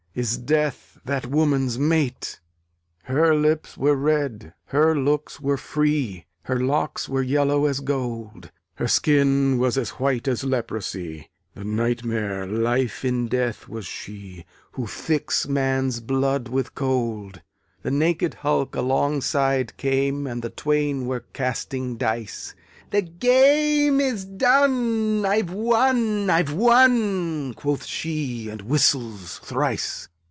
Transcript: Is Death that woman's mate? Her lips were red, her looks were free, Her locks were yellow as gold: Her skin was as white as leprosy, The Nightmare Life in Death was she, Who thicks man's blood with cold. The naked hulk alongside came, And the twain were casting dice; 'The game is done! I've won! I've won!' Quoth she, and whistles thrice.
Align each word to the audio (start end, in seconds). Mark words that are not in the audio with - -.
Is 0.13 0.37
Death 0.37 0.97
that 1.05 1.25
woman's 1.27 1.79
mate? 1.79 2.41
Her 3.03 3.33
lips 3.33 3.77
were 3.77 3.95
red, 3.95 4.53
her 4.65 4.93
looks 4.93 5.39
were 5.39 5.55
free, 5.55 6.25
Her 6.43 6.59
locks 6.59 7.07
were 7.07 7.21
yellow 7.21 7.63
as 7.65 7.79
gold: 7.79 8.51
Her 8.75 8.89
skin 8.89 9.57
was 9.57 9.77
as 9.77 9.91
white 9.91 10.27
as 10.27 10.43
leprosy, 10.43 11.29
The 11.55 11.63
Nightmare 11.63 12.45
Life 12.45 13.05
in 13.05 13.29
Death 13.29 13.69
was 13.69 13.85
she, 13.85 14.43
Who 14.73 14.85
thicks 14.85 15.47
man's 15.47 16.01
blood 16.01 16.49
with 16.49 16.75
cold. 16.75 17.41
The 17.81 17.89
naked 17.89 18.33
hulk 18.33 18.75
alongside 18.75 19.77
came, 19.77 20.27
And 20.27 20.41
the 20.41 20.49
twain 20.49 21.05
were 21.05 21.21
casting 21.31 21.95
dice; 21.95 22.53
'The 22.91 23.01
game 23.03 24.01
is 24.01 24.25
done! 24.25 25.25
I've 25.25 25.49
won! 25.49 26.29
I've 26.29 26.51
won!' 26.51 27.53
Quoth 27.53 27.85
she, 27.85 28.49
and 28.49 28.61
whistles 28.63 29.39
thrice. 29.39 30.09